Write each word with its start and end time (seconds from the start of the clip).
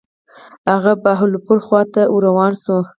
هغه 0.71 0.91
بهاولپور 1.03 1.59
خواته 1.65 2.01
ور 2.13 2.21
روان 2.27 2.51
شو. 2.61 2.77